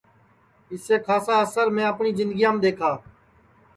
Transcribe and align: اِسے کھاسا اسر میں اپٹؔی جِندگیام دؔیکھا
اِسے 0.73 0.95
کھاسا 1.05 1.35
اسر 1.43 1.67
میں 1.75 1.85
اپٹؔی 1.91 2.11
جِندگیام 2.17 2.55
دؔیکھا 2.61 2.91